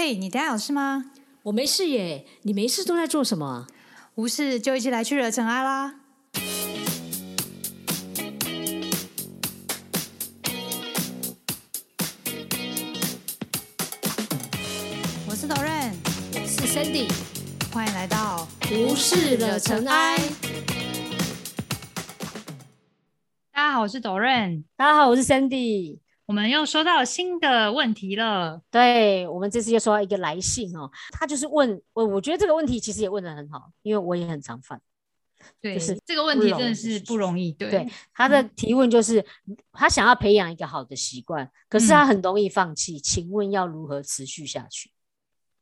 [0.00, 1.06] 嘿，你等下有事吗？
[1.42, 3.66] 我没事耶，你没事都在做什么？
[4.14, 5.96] 无事就一起来去惹尘埃啦！
[15.26, 15.94] 我是 Doren，
[16.32, 17.10] 我是 Sandy，
[17.72, 20.16] 欢迎来到无事惹尘埃。
[23.50, 25.98] 大家好，我是 Doren，大家好，我是 Sandy。
[26.28, 28.60] 我们又收到新的问题了。
[28.70, 34.78] 对，我们这次又收到一个来信哦，他就是问我，我觉得这个问题其实也问的很好，因为我也很常犯。
[35.58, 37.50] 对，就是这个问题真的是不容易。
[37.52, 39.24] 对，对，他的提问就是
[39.72, 44.90] 他想要培养一个好的习惯，可是他很容易放弃，请问要如何持续下去？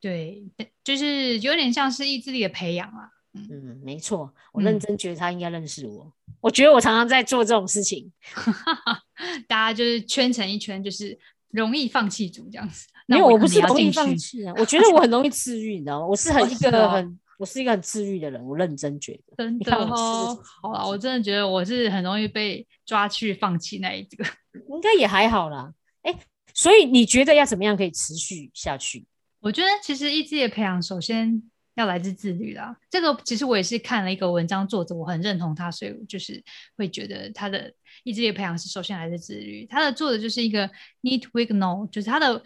[0.00, 0.42] 对，
[0.82, 3.10] 就是有点像是意志力的培养啊。
[3.50, 6.12] 嗯，没错，我认真觉得他应该认识我。
[6.40, 8.12] 我觉得我常常在做这种事情，
[9.48, 11.18] 大家就是圈成一圈，就是
[11.50, 12.86] 容易放弃组这样子。
[13.06, 16.06] 没有，我我不是容易放弃啊，我觉得我很容易治愈，你知道吗？
[16.06, 19.36] 我是很一个很，我是一个很治愈的人，我认真觉得。
[19.36, 24.24] 真的哦，好了，我真的觉得我是很容易被抓去放弃那一个。
[24.68, 25.72] 应该也还好啦。
[26.02, 26.18] 哎，
[26.52, 29.06] 所以你觉得要怎么样可以持续下去？
[29.40, 31.40] 我觉得其实意志力的培养，首先
[31.76, 32.76] 要来自自律啦。
[32.90, 36.42] 这个其实我也是看了一个文章，作者我很认同他，所以我就是
[36.76, 39.64] 会觉得他的意志力培养是首先来自自律。
[39.66, 40.68] 他的作者就是一个
[41.02, 42.42] Need Wignall，就是他的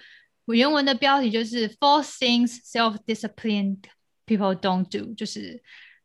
[0.47, 3.79] 原文的标题就是 Four things self-disciplined
[4.27, 5.63] people don't do，就是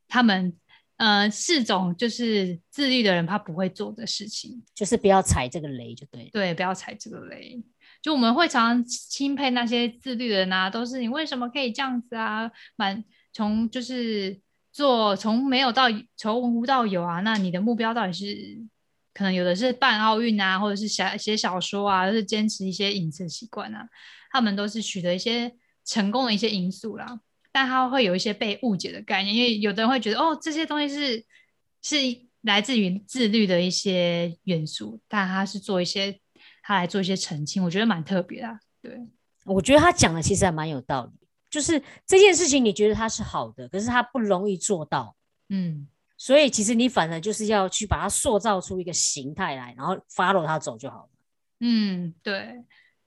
[0.07, 0.55] 他们
[0.97, 4.63] 呃四种就是自律的人他不会做的事情。
[4.75, 6.29] 就是不要踩这个雷就对了。
[6.31, 7.63] 对，不要踩这个雷。
[8.05, 12.51] 就我们会常常钦佩那些自律的人啊，都是你为什么可以这样子啊？
[12.75, 13.03] 满
[13.33, 14.39] 从就是
[14.71, 17.21] 做从没有到从无到有啊？
[17.21, 18.59] 那你的目标到底是
[19.11, 23.89] 可能有的是办奥运啊，或者是写写小说啊，或是坚持一些饮食习惯啊，
[24.31, 27.19] 他们都是取得一些成功的一些因素啦。
[27.51, 31.25] 但他会有一些被误解的概念，因为有的人会觉得哦，这些东西是
[31.81, 31.97] 是
[32.41, 36.19] 来自于自律的一些元素，但他是做一些
[36.67, 38.59] 他来做一些澄清，我觉得蛮特别的啊。
[38.81, 38.99] 对，
[39.45, 41.11] 我觉得他讲的其实还蛮有道理，
[41.49, 45.15] 就是这件事情你觉得他是好的，可是他不容易做到，
[45.49, 45.87] 嗯，
[46.17, 51.09] 所以其实你反而就是要去把它塑造出一个形态来，然后 follow 它走就好了。
[51.59, 52.63] 嗯，对。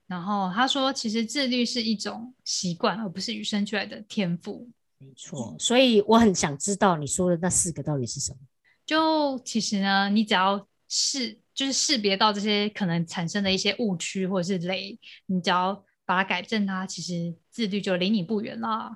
[0.07, 4.67] 然后他说，其实自律是一种习惯，而不是与生俱来的天赋。
[4.97, 8.39] 没错，所以我很想知道你说的那四个到底是什么。
[8.87, 18.95] 就其实呢，你只要识，就是识别到这些可能产生的一些误区或者是雷，你只要把它改正它，其实自律就离你不远啦。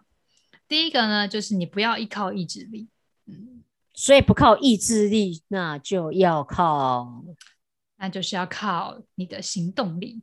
[0.66, 2.88] 第一个呢，就是你不要依靠意志力，
[3.26, 7.26] 嗯，所以不靠意志力，那就要靠
[7.98, 10.22] 那就是要靠你的行动力，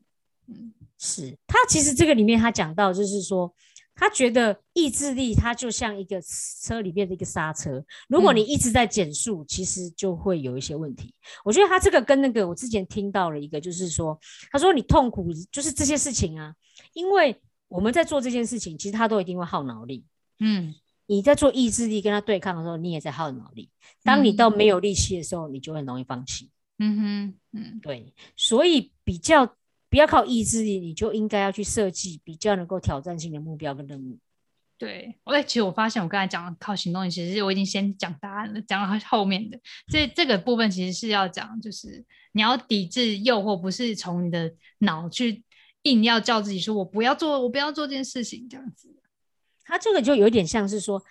[0.49, 3.55] 嗯，是他其实这个里面他讲到，就是说
[4.01, 11.15] 他觉得意志力它就像一个车里面的一个刹车，如果你嗯一直在减速，其实就会有一些问题。
[11.45, 14.19] 我觉得他这个跟那个我之前听到了一个，就是说
[14.51, 16.55] 他说你痛苦就是这些事情啊，
[16.95, 17.39] 因为
[17.69, 20.03] 我们在做这件事情，其实他都一定会耗脑力。
[20.39, 20.75] 嗯，
[21.05, 23.69] 你在做意志力跟他对抗的时候，你也在耗脑力。
[24.03, 26.51] 当你到没有力气的时候，你就很容易放弃。
[26.79, 29.55] 嗯哼，嗯，对，所以比较
[29.91, 34.17] 不要靠意志力，你就应该要去设计比较能够挑战性的目标跟任务。
[34.79, 42.03] 对，我其实我发现我刚才讲的靠行动力，其实我已经先讲答案了，讲到后面的这这个部分其实是要讲，就是
[42.33, 45.45] 你要抵制诱惑，不是从你的脑去
[45.83, 48.89] 硬要叫自己说我不要做，我不要做这件事情这样子。
[49.65, 51.03] 他这个就有点像是说，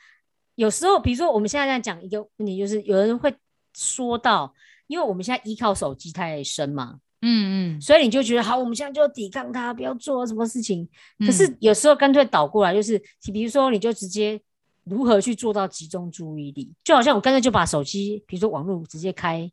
[0.56, 3.32] 有时候比如说我们现在在讲一个问题，就是有人会
[3.76, 4.52] 说到，
[4.88, 10.86] 因为我们现在依靠手机太深嘛，嗯嗯，所以你就觉得好，我们现在就要抵抗它，不要做什么事情。
[11.20, 11.32] 可嗯。
[11.32, 13.02] 是有时候干脆倒过来，就是
[13.34, 14.40] 比如说你就直接
[14.86, 19.52] 如何去做到集中注意力，就好像我干脆就把手机，比如说网络直接开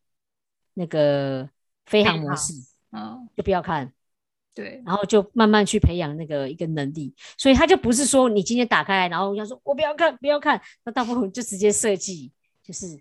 [0.75, 1.49] 那个
[1.87, 2.53] 飞行模式，
[2.93, 3.93] 嗯，就不要看。
[4.55, 12.33] 对，然后就慢慢去培养那个一个能力，所以他就不是说你今天打开来，然后要说我不要看，不要看，那大部分就直接设计，
[12.63, 12.99] 就是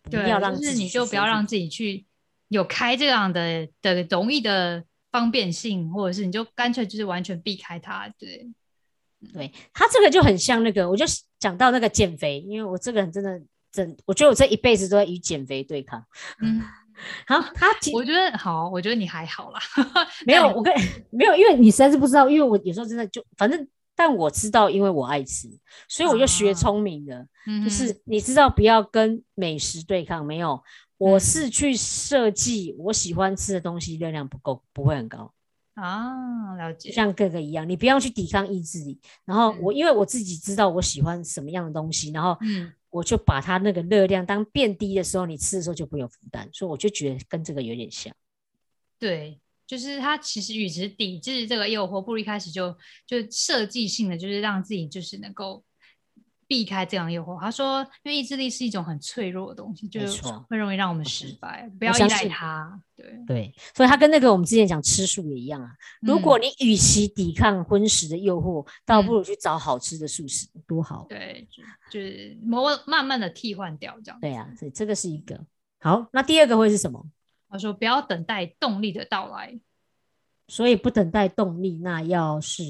[0.00, 2.06] 不对，要让就是你就不要让自己去
[2.48, 8.08] 有开这样的的容易的方便性，或者是你就干脆就是完全避开它。
[8.18, 8.48] 对，
[9.32, 11.04] 对他这个就很像那个，我就
[11.38, 13.40] 讲到那个减肥，因为我这个人真的
[13.72, 16.04] 真，我觉得我这一辈子都在与减肥对抗。
[16.40, 16.62] 嗯，
[17.26, 19.60] 好，他其我觉得好，我觉得你还好啦。
[20.26, 20.72] 没有，我跟
[21.10, 25.48] 没有，因为你实在是不知道，因为我有时候真的就反正，但我知道，因为我爱吃，
[25.88, 27.26] 所以我就学啊聪明的。
[27.48, 30.60] 嗯就是你知道不要跟美食对抗，没有，
[30.98, 35.32] 我嗯是去设计我喜欢吃的东西热量不够，不会很高。
[35.74, 36.90] 啊，了解。
[36.90, 38.98] 像哥哥一样，你不要去抵抗意志力。
[39.24, 48.14] 然后我嗯因为我自己知道我喜欢什么样的东西，然后嗯我就把它那个热量当变低的时候，你吃的时候就不会有负担，所以我就觉得跟这个有点像。
[48.98, 52.74] 对，就是他其实与其抵制这个诱惑，不如一开始就
[53.06, 55.62] 就设计性的，就是让自己就是能够
[56.46, 57.40] 避开这样的诱惑。
[57.40, 62.82] 他说，因为意志力是一种很脆弱的东西，就是错会容易让我们失败，不要依赖它。
[62.96, 65.70] 对，对，所以它跟那个我们之前讲吃素也一样啊。
[66.00, 71.06] 如果嗯你与其抵抗荤食的诱惑，倒不嗯如去找好吃的素食，多好。
[71.08, 74.20] 对，就就是慢慢慢的替换掉这样。
[74.20, 75.38] 对啊，所以这个是一个
[75.80, 76.06] 好。
[76.12, 77.06] 那第二个会是什么？
[77.48, 79.58] 他说不要等待动力的到来，
[80.48, 82.64] 所以不等待动力，那要是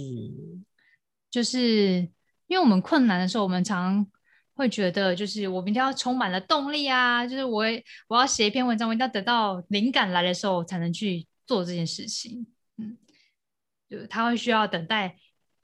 [1.30, 2.08] 就是
[2.46, 4.06] 因为我们困难的时候，我们常
[4.54, 7.64] 会觉得，就是我们一定要充满了动力啊，就是我
[8.08, 12.46] 我要写一篇文章，我一定要等到灵感来的时候才能去做这件事情。
[12.78, 12.96] 嗯，
[13.90, 15.16] 就他会需要等待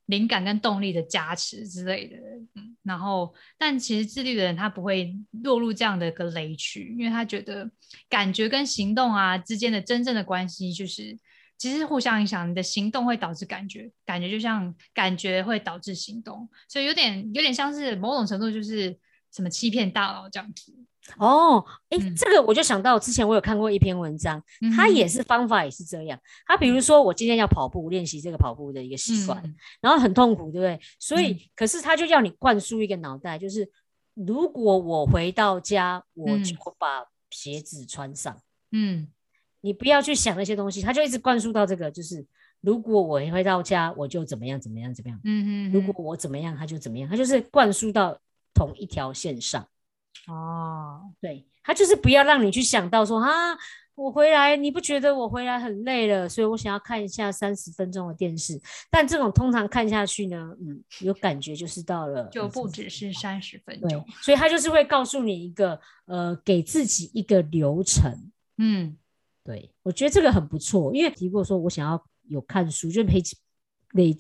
[0.07, 2.17] 灵感跟动力的加持之类的。
[2.55, 7.71] 嗯，然后但其实自律的人他不会落入这样的一个雷区，因为他觉得
[8.09, 11.17] 感觉跟行动啊之间的真正的关系就是。
[11.63, 18.99] 其实互相影响，你的行动会导致感觉，感觉就像感觉会导致行动，所以有点有点像是某种程度就是
[19.33, 20.75] 什么欺骗大脑这样子。
[21.19, 24.43] 哦，诶，嗯这个我就想到之前我有看过一篇文章，
[24.75, 26.19] 它也是方法也是这样。
[26.47, 30.81] 它比如说我今天要跑步练习这个跑步的一个习惯，嗯然后很痛苦，对不对？
[30.99, 33.71] 所以，嗯可是他就要你灌输一个脑袋，就是
[34.15, 38.37] 如果我回到家，我嗯就把鞋子穿上。
[38.73, 39.07] 嗯
[39.63, 42.23] 你不要去想那些东西，他就一直灌输到这个，就是
[42.61, 45.19] 如果我回到家，我就怎么样怎么样怎么样。
[45.25, 48.19] 嗯嗯，如果我怎么样，他就怎么样，他就是灌输到
[48.53, 49.67] 同一条线上。
[50.27, 53.57] 哦，对他就是不要让你去想到说啊，
[53.95, 58.61] 我回来你不觉得我回来很累了，所以我想要看一下三十分钟的电视。
[58.91, 68.13] 但这种通常看下去呢，嗯，有感觉就是到了就呃30不只是三十分对钟。，所以他就是会告诉你一个呃，给自己一个流程。
[68.59, 68.97] 嗯
[69.45, 73.21] 对我觉得这个很不错，因为提过说我想要有看书，就培
[73.93, 74.17] 累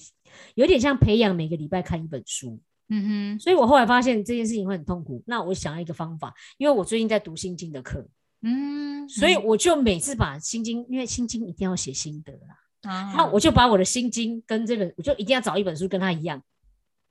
[0.55, 2.61] 有点像培养每个礼拜看一本书。
[2.89, 8.07] 嗯哼所以我后来发现这件事情会很痛苦，那我想要一个方法，因为我最近在读心经的课，
[8.43, 16.43] 嗯，所以我就每次把心经，因为心经一定要写心得啦，啊，那我就把我的心经跟这个，我就一定要找一本书跟它一样，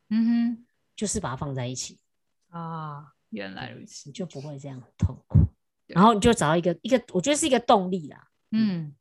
[0.09, 0.65] 嗯哼
[0.95, 1.97] 就是把它放在一起，
[2.49, 4.11] 啊，原来如此。
[4.11, 5.39] 就不会这样痛苦。
[5.91, 8.27] 对然后你就找到一个一个，我觉得是一个动力啦。
[8.51, 8.93] 嗯，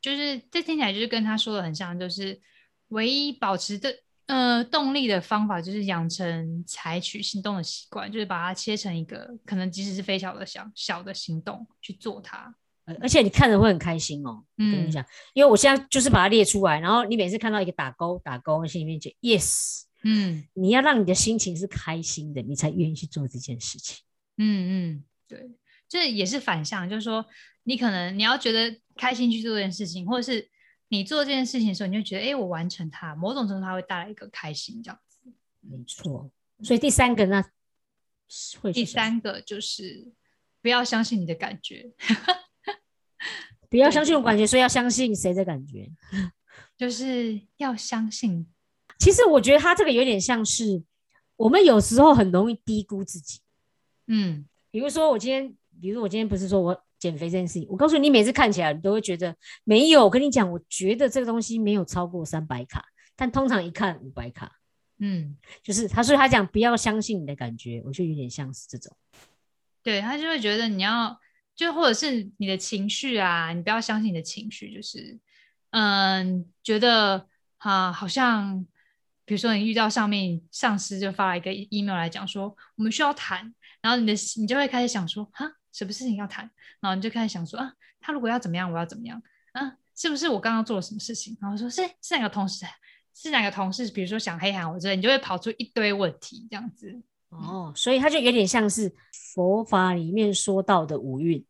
[0.00, 2.40] 就是这听起来就是跟他说的很像，就是
[2.88, 3.94] 唯一保持的
[4.26, 12.54] 呃动力的方法就是养成采取行动的习惯，就是把它切成一个可能即使是非小的小小的行动去做它。
[12.86, 14.44] 呃而且你看着会很开心哦。
[14.58, 15.04] 嗯跟你嗯讲，
[15.34, 24.04] 因为我现在就是把它列出来，然后你每次看到一个打勾打勾，心里面就 yes， 嗯你要让你的心情是开心的，你才愿意去做这件事情。
[24.38, 25.50] 嗯嗯，对，
[25.88, 27.24] 这也是反向，就是说
[27.64, 30.48] 你可能你要觉得开心去做这件事情，或者是
[30.88, 35.20] 你做这件事情的时候，你就觉得哎，诶我完成它，某种程度它会带来一个开心这样子。
[35.60, 36.30] 没错，
[36.62, 37.44] 所以第三个呢，
[38.28, 40.12] 是会第，三个就是
[40.62, 41.92] 不要相信你的感觉，
[43.68, 45.90] 不要相信我感觉，所以要相信谁的感觉。
[46.76, 48.46] 就是要相信，
[48.98, 50.82] 其实我觉得他这个有点像是
[51.36, 53.40] 我们有时候很容易低估自己。
[54.06, 60.04] 嗯比如说我今天，比如我今天不是说我减肥这件事情，我告诉你，你每次看起来你都会觉得没有。
[60.04, 64.50] 我跟你讲，我觉得这个东西没有超过三百卡，但通常一看五百卡，
[64.98, 68.96] 嗯，就是他，所以他讲不要相信你的感觉，我就有点像是这种。
[69.82, 71.18] 对他就会觉得你要，
[71.54, 75.18] 就或者是你的情绪啊，你不要相信你的情绪，就是
[75.70, 77.26] 嗯，觉得
[77.58, 78.66] 啊，好像
[79.24, 91.36] 比如说你遇到上面上司就发了一个 email 来讲说我们需要谈，然后你的你就会开始想说哈，什么事情要谈，然后你就开始想说啊，他如果要怎么样，我要怎么样啊，是不是我刚刚做了什么事情？
[91.38, 92.64] 然后说是是哪个同事，
[93.14, 97.02] 是哪个同事，比如说想黑喊我之类，你就会跑出一堆问题这样子。
[97.28, 98.90] 哦，所以他就有点像是
[99.34, 101.44] 佛法里面说到的五蕴。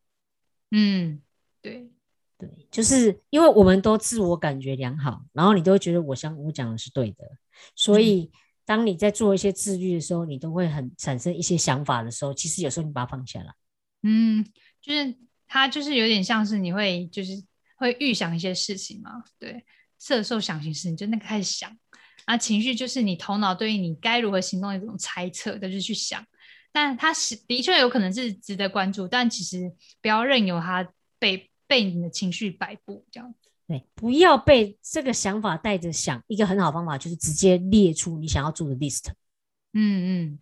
[0.73, 1.23] 嗯，
[1.63, 1.89] 对，
[2.37, 7.25] 对，就是因为我们都自我感觉良好，然后你都会觉得我想我讲的是对的，
[7.77, 8.33] 所以
[8.65, 13.55] 当你在做一些自律的时候，你都会很产生一些想法的时候，其实有时候你把它放下来，
[14.03, 14.45] 嗯，
[14.81, 17.33] 就是它就是有点像是你会就是
[17.77, 19.65] 会预想一些事情嘛，对，
[19.99, 21.77] 色受想行识，你就那个开始想，
[22.25, 26.25] 啊，情绪就是你头脑对于你该如何行动的一种猜测，就是去想，
[26.73, 30.89] 但它是的确有可能是值得关注，但其实不要任由它
[31.19, 33.51] 被被你的情绪摆布这样子。
[33.67, 36.23] 对，不要被这个想法带着想。
[36.29, 39.09] 一个很好方法就是直接列出你想要做的 list。
[39.73, 40.39] 嗯嗯，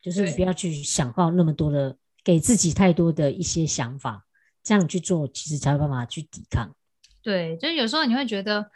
[0.00, 4.26] 就是你不要去想到那么多的，给自己太多的一些想法，
[4.64, 6.74] 这样去做，其实才有办法去抵抗。
[7.22, 8.68] 对，就是有时候你会觉得，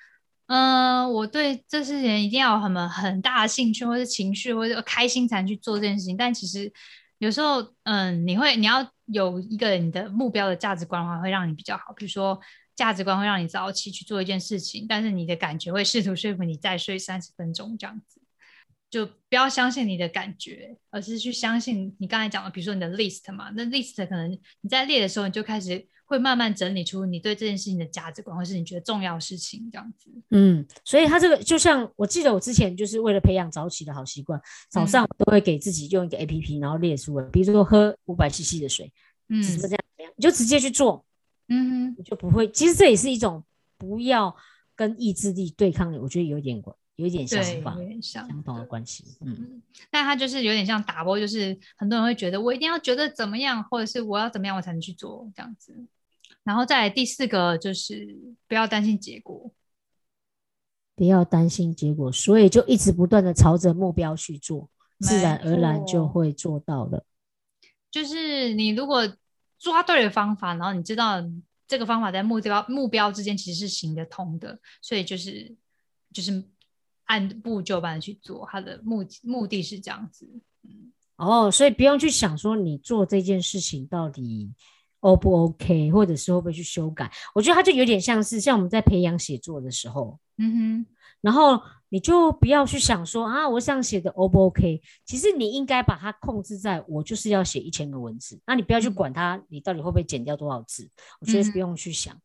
[0.47, 6.17] 嗯、我对这事情一定要有很很大的兴趣，或者情绪，或者开心才能去做这件事情。
[6.17, 6.73] 但其实
[7.19, 11.93] 有时候，嗯，你会你要有一个你的目标的价值观的话，会让你比较好。
[11.97, 12.41] 比如说，
[12.77, 18.20] 价值观会让你早起去做一件事情，但是你的感觉会试图说服你再睡三十分钟这样子。
[18.91, 24.31] 就不要相信你的感觉，而是去相信你刚才讲的，比如说你的 list 嘛，那 list 可能
[24.61, 30.11] 你在列的时候，你就开始会慢慢整理出你对这件事情的价值观，或是你觉得重要的事情这样子。
[30.31, 38.93] 嗯，所以他这个就像我记得我之前就是为了培养早起的好习惯，早上我都会给自己用一个 A P P，然后列出来，比如说喝五百 CC 的水，
[39.29, 41.05] 嗯只是这样怎样，你就直接去做，
[41.47, 42.51] 嗯哼，你就不会。
[42.51, 43.45] 其实这也是一种
[43.79, 44.35] 不要
[44.75, 48.29] 跟意志力对抗的，我觉得有一点关，有一点对，想法有点像。
[48.29, 49.05] 相同的关系。
[49.23, 55.75] 嗯，嗯，但它就是有点像打波，就是很多人会觉得我一定要觉得怎么样，或者是我要怎么样我才能去做这样子。
[56.45, 58.17] 然后再来第四个就是
[58.47, 59.51] 不要担心结果，
[60.95, 67.05] 不要担心结果，所以就一直不断的朝着目标去做，自然而然就错会做到了。
[67.91, 69.11] 就是你如果
[69.59, 71.23] 抓对了方法，然后你知道
[71.69, 75.55] 这个方法在目标目标之间其实是行得通的，所以就是
[76.13, 76.43] 就是
[77.11, 80.31] 按部就班的去做，他的目目的是这样子。
[80.63, 84.55] 嗯哦，所以不用去想说你做这件事情到底
[85.01, 87.11] O 不 OK，或者是会不会去修改。
[87.35, 90.87] 我觉得它就有点像是像我们在培养写作的时候，嗯哼
[91.21, 94.81] 然后你就不要去想说啊，我这样写的 O 不 OK。
[95.05, 100.89] 其实你应该把它控制在我就是要写一千个文字，那你不要去嗯管它，你到底会不会减掉多少字。
[101.21, 102.17] 我觉得嗯不用去想，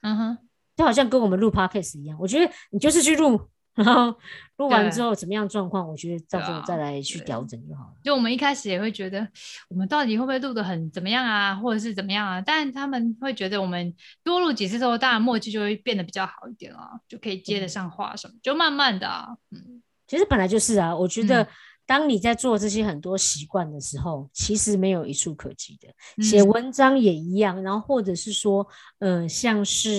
[0.00, 0.38] 嗯哼，
[0.76, 3.40] 就好像跟我们录 Podcast 一样，我觉得你就是去录。
[3.74, 4.14] 然后
[4.58, 7.94] 录完之后怎么样状况，我觉得到时候再来去调整就好了。
[8.04, 9.26] 就我们一开始也会觉得，
[9.68, 12.40] 我们到底会不会录的很怎么样啊，或者是怎么样啊？
[12.40, 21.48] 但他们会觉得我们多录几次之后，当然默契就会变得比较好一点啊，就可以接得上话什么，就慢慢的啊，嗯其实本来就是啊，我觉得嗯
[21.84, 26.22] 当你在做这些很多习惯的时候，其实没有一处可及的。
[26.22, 28.66] 写嗯文章也一样，然后或者是说，
[28.98, 29.90] 呃，像是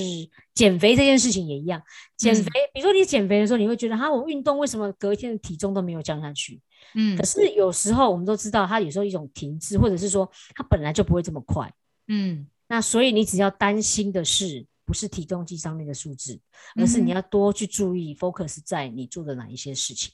[0.54, 1.82] 减肥这件事情也一样。
[2.18, 6.62] 减嗯肥，比如说你减肥的时候，你会觉得，哈，我运动为什么隔一天的体重都没有降下去？
[6.96, 11.72] 嗯可是有时候我们都知道，它有时候一种停滞，或者是说它本来就不会这么快。
[12.08, 16.40] 嗯那所以你只要担心的是，不是体重计上面的数字，
[16.76, 20.12] 而是你要多去注意 focus 在你做的哪一些事情。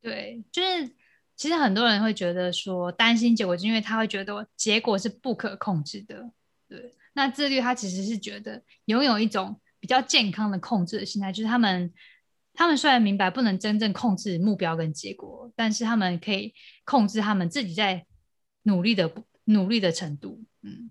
[0.00, 0.88] 对，就是
[1.36, 6.30] 其实很多人会觉得说担心结果，是因为他会觉得结果是不可控制的。
[6.68, 11.92] 对，那自律他其实是觉得拥有一种比较健康的控制的心态，就是他们
[12.52, 18.06] 他们虽然明白不能真正控制目标跟结果，但是他们可以控制他们自己在
[18.62, 19.10] 努力的
[19.44, 20.44] 努力的程度。
[20.62, 20.90] 嗯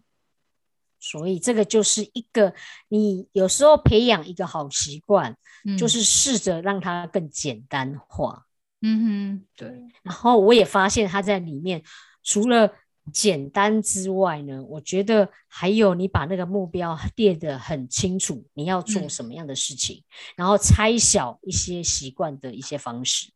[1.00, 2.56] 所以这个就是一个
[2.90, 8.47] 你有时候培养一个好习惯，嗯，就是试着让它更简单化。
[8.82, 11.82] 嗯哼，对，然后我也发现它在里面
[12.24, 12.74] 除了
[13.12, 19.10] 简单之外呢，我觉得还有你把那个目标列得很清楚，你要做嗯。
[19.10, 20.04] 什么样的事情，
[20.36, 23.32] 然后拆小一些习惯的一些方式，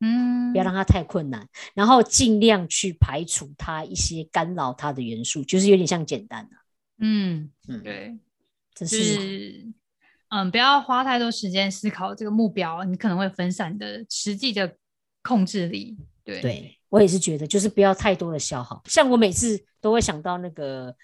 [0.00, 6.56] 嗯，不要让它太困难，然后尽量去排除它一些干扰它的元素，就是有点像简单的、
[6.98, 8.18] 嗯，嗯，对。
[8.74, 9.72] 这就是是，
[10.28, 14.76] 嗯，不要花太多时间思考这个目标，你可能会分散你的实际的
[15.22, 15.96] 控制力。
[16.24, 18.82] 对，对我也是觉得，就是不要太多的消耗。
[18.86, 20.94] 像我每次都会想到那个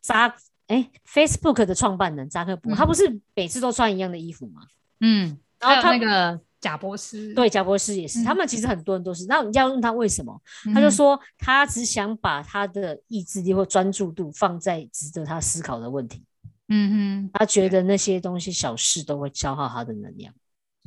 [0.00, 0.34] 扎
[0.66, 4.62] 哎，Facebook 的创办人扎克伯，他嗯不是每次都穿一样的衣服吗？
[5.00, 9.26] 嗯，然后他那个贾博士，对，贾博士也是，他嗯们其实很多人都是。
[9.26, 10.42] 那你要问他为什么，
[10.74, 16.24] 他就嗯说他只想把他的意志力或专注度放在值得他思考的问题。
[16.68, 20.34] 嗯哼，他觉得那些东西小事都会消耗他的能量。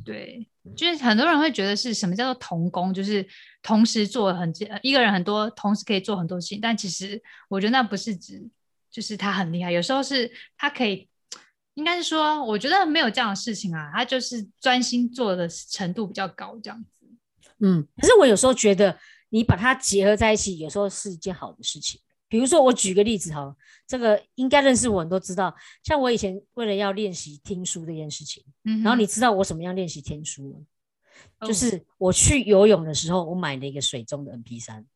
[0.04, 3.26] 对，就是很多人会觉得是什么叫做同工，就是
[3.62, 4.50] 同时做很
[4.82, 6.58] 一个人很多，同时可以做很多事情。
[6.60, 8.42] 但其实我觉得那不是指
[8.90, 11.06] 就是他很厉害，有时候是他可以，
[11.74, 17.06] 应该是说，我觉得没有这样的事情啊，他就是专心做的程度比较高，这样子。
[17.58, 22.00] 嗯，可是我有时候觉得你把它结合在一起，有时候是一件好的事情。
[22.30, 23.54] 比如说，我举个例子哈，
[23.88, 30.60] 这个应该认识我人都知道，像我以前为了要练习听书这件事情，嗯，然后你知道我怎么样练习听书吗？
[31.40, 31.46] 哦。
[31.48, 34.86] 就是我去游泳的时候，我买了一个水中的 MP 三，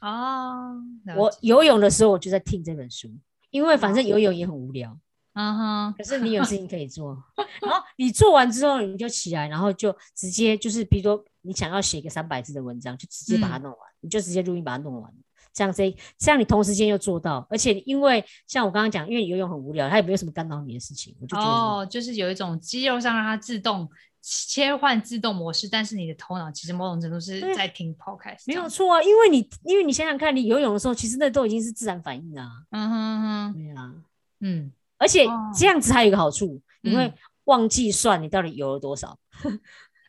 [0.00, 0.80] 哦，
[1.16, 3.10] 我游泳的时候我就在听这本书，
[3.50, 4.08] 因为反正哦。
[4.08, 4.96] 游泳也很无聊，
[5.32, 5.52] 啊
[5.88, 7.20] 哈，可是你有事情可以做，
[7.60, 13.62] 然后你做完之后你就起来，然后就直接就是，比如说你想要写一个三百字的文章，就直接把它嗯。
[13.62, 15.12] 弄完，你就直接录音把它弄完。
[15.54, 23.88] 这样这这样你同时间又做到，而且因为像我刚刚讲，因为你游泳很无聊，它也没有什么干扰你的事情，我就觉得哦，就是有一种肌肉上让它自动
[24.20, 29.02] 切换自动模式，但是你的头脑其实某种程度是在听 podcast，没，有错啊。
[29.02, 33.94] 因为你因为你想想看，你游泳的时候，其实那都已经是自然反应啊，嗯哼哼，对啊。
[34.40, 39.18] 嗯，而且哦这样子还有一个好处，你会嗯忘记算你到底游了多少。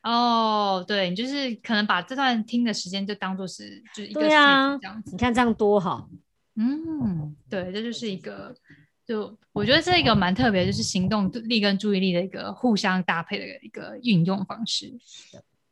[0.05, 6.07] 哦，对你就是可能把这段听的时间就当做是就是一个这样子你，看这样多好，
[6.55, 8.55] 嗯，对，这就是一个，
[9.03, 14.93] 就我觉得这个蛮特别，就是行动力跟注意力的一个互相搭配的一个运用方式。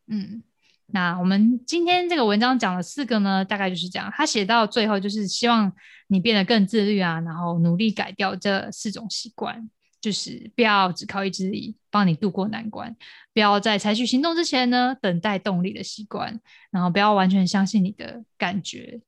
[0.07, 0.41] 嗯，
[0.87, 4.11] 那我们今天这个文章讲了四个呢，大概就是这样。
[4.15, 5.71] 他写到最后就是希望
[6.07, 9.69] 你变得更自律啊，然后努力改掉这四种习惯，
[10.03, 12.93] 就是不要只靠意志力帮你渡过难关，
[13.33, 16.37] 不要在采取行动之前呢等待动力的习惯，
[16.71, 18.99] 然后不要完全相信你的感觉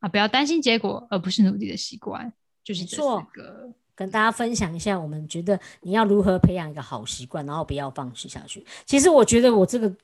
[0.00, 2.30] 啊，不要担心结果而不是努力的习惯，
[2.62, 3.72] 就是这四个。
[3.94, 8.66] 跟大家分享一下，我们觉得你要如何培养一个好习惯，然后不要放弃下去。
[8.84, 9.94] 其实我觉得我这个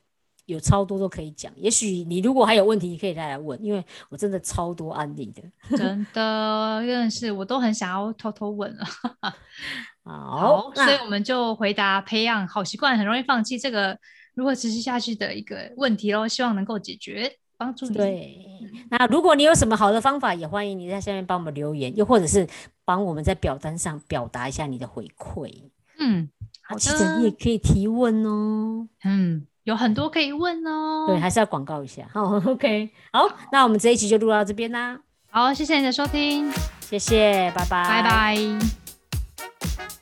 [0.45, 5.41] 有超多都可以讲，也许你如果还有问题，你可以再来问，因为我真的超多案例的。
[5.75, 8.85] 真的，真的是，我都很想要偷偷问了。
[10.09, 13.97] 好，所以我们就回答培养好习惯很容易放弃这个
[14.33, 18.37] 如何持续下去的一个问题喽，希望能够解决，帮助你。，对，
[18.89, 22.47] 那如果你有什么好的方法，也欢迎你在下面帮我们留言，又或者是
[22.85, 25.51] 帮我们在表单上表达一下你的回馈。
[25.99, 26.29] 嗯，
[26.61, 28.87] 好记得你也，可以提问哦。
[29.03, 31.05] 嗯，有很多可以问哦。
[31.07, 32.07] 对，还是要广告一下。
[32.13, 34.99] 好，OK，好，那我们这一期就录到这边啦，
[35.29, 36.49] 好，谢谢你的收听，
[36.81, 39.98] 谢谢，拜拜，拜拜